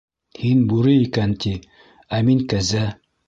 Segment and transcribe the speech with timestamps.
[0.43, 1.53] Һин бүре икән ти,
[2.19, 2.89] ә мин кәзә.